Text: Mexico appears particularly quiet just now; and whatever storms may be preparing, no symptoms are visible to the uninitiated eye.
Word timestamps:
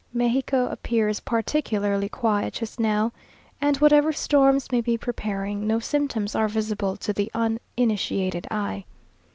Mexico 0.15 0.67
appears 0.69 1.19
particularly 1.19 2.09
quiet 2.09 2.55
just 2.55 2.79
now; 2.79 3.11
and 3.61 3.77
whatever 3.77 4.11
storms 4.11 4.71
may 4.71 4.81
be 4.81 4.97
preparing, 4.97 5.67
no 5.67 5.77
symptoms 5.77 6.33
are 6.33 6.47
visible 6.47 6.97
to 6.97 7.13
the 7.13 7.29
uninitiated 7.35 8.47
eye. 8.49 8.83